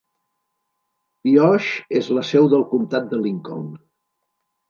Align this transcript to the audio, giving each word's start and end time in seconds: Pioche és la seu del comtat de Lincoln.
Pioche 1.25 1.83
és 2.01 2.09
la 2.19 2.25
seu 2.31 2.49
del 2.55 2.65
comtat 2.73 3.07
de 3.13 3.23
Lincoln. 3.27 3.69